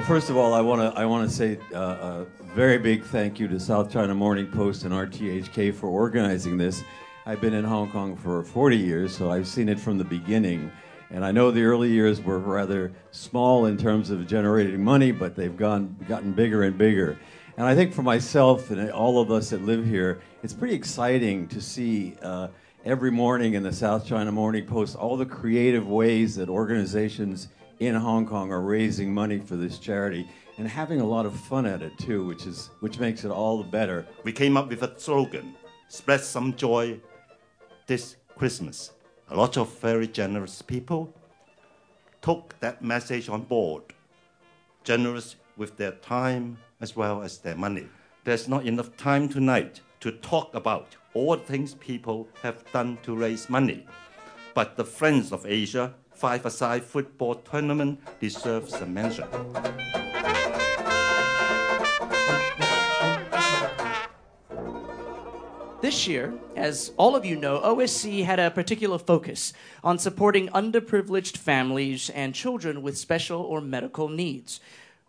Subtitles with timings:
[0.00, 3.38] first of all, I want to I want to say uh, a very big thank
[3.38, 6.82] you to South China Morning Post and RTHK for organizing this.
[7.26, 10.72] I've been in Hong Kong for 40 years, so I've seen it from the beginning.
[11.10, 15.36] And I know the early years were rather small in terms of generating money, but
[15.36, 17.18] they've gone gotten bigger and bigger.
[17.56, 21.46] And I think for myself and all of us that live here, it's pretty exciting
[21.48, 22.48] to see uh,
[22.84, 27.48] every morning in the South China Morning Post all the creative ways that organizations
[27.86, 31.66] in Hong Kong are raising money for this charity and having a lot of fun
[31.66, 34.06] at it too, which is which makes it all the better.
[34.22, 35.54] We came up with a slogan:
[35.88, 37.00] "Spread some joy
[37.86, 38.92] this Christmas."
[39.30, 41.12] A lot of very generous people
[42.20, 43.82] took that message on board,
[44.84, 47.86] generous with their time as well as their money.
[48.24, 53.16] There's not enough time tonight to talk about all the things people have done to
[53.16, 53.86] raise money.
[54.54, 59.26] But the Friends of Asia five-a-side football tournament deserves a mention.
[65.84, 71.36] This year, as all of you know, OSC had a particular focus on supporting underprivileged
[71.36, 74.60] families and children with special or medical needs.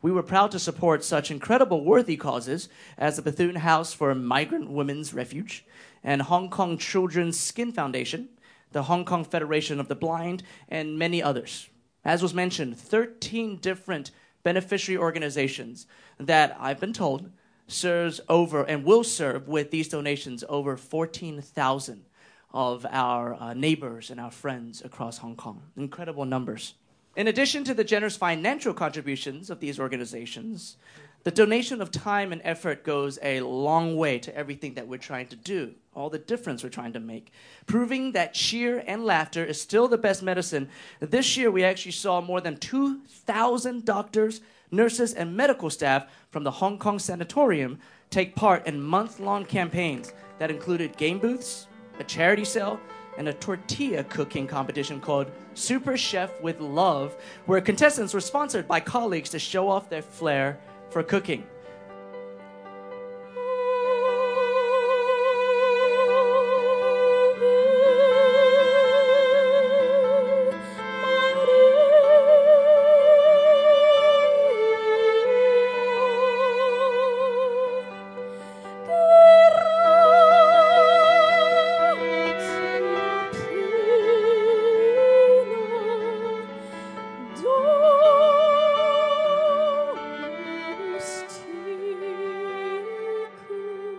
[0.00, 4.70] We were proud to support such incredible worthy causes as the Bethune House for Migrant
[4.70, 5.64] Women's Refuge
[6.02, 8.30] and Hong Kong Children's Skin Foundation,
[8.72, 11.68] the Hong Kong Federation of the Blind, and many others.
[12.04, 14.10] As was mentioned, 13 different
[14.42, 15.86] beneficiary organizations
[16.18, 17.30] that I've been told
[17.68, 22.04] serves over and will serve with these donations over 14,000
[22.52, 25.62] of our uh, neighbors and our friends across Hong Kong.
[25.76, 26.74] Incredible numbers.
[27.14, 30.76] In addition to the generous financial contributions of these organizations,
[31.24, 35.28] the donation of time and effort goes a long way to everything that we're trying
[35.28, 37.32] to do, all the difference we're trying to make.
[37.66, 40.68] Proving that cheer and laughter is still the best medicine.
[40.98, 44.40] This year, we actually saw more than 2,000 doctors,
[44.72, 47.78] nurses, and medical staff from the Hong Kong Sanatorium
[48.10, 51.68] take part in month long campaigns that included game booths,
[52.00, 52.80] a charity sale,
[53.16, 57.14] and a tortilla cooking competition called Super Chef with Love,
[57.46, 60.58] where contestants were sponsored by colleagues to show off their flair
[60.92, 61.51] for cooking.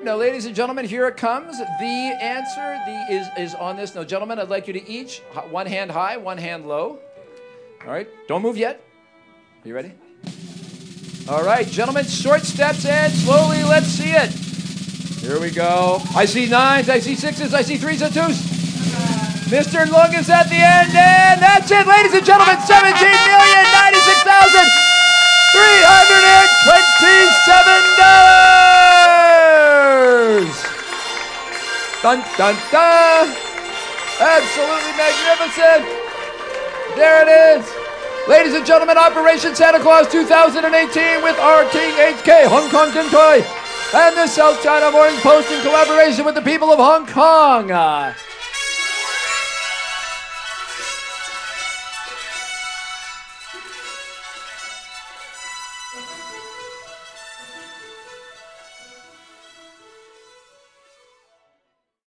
[0.03, 1.57] Now, ladies and gentlemen, here it comes.
[1.57, 3.95] The answer the, is, is on this.
[3.95, 5.19] Now, gentlemen, I'd like you to each,
[5.49, 6.99] one hand high, one hand low.
[7.85, 8.81] All right, don't move yet.
[9.63, 9.93] Are you ready?
[11.29, 14.29] All right, gentlemen, short steps and slowly, let's see it.
[15.21, 16.01] Here we go.
[16.13, 18.41] I see nines, I see sixes, I see threes and twos.
[19.47, 19.89] Mr.
[19.89, 24.82] Lung is at the end, and that's it, ladies and gentlemen, 17,096,000.
[32.13, 33.25] Dun dun dun!
[34.21, 35.81] Absolutely magnificent.
[36.95, 37.65] There it is.
[38.27, 43.43] Ladies and gentlemen, Operation Santa Claus 2018 with RTHK Hong Kong Tin Toy
[43.95, 47.71] and the South China Morning Post in collaboration with the people of Hong Kong.
[47.71, 48.13] Uh,